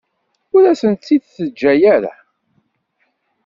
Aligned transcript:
Ur 0.55 0.63
asent-t-id-teǧǧa 0.71 1.71
ara. 1.95 2.13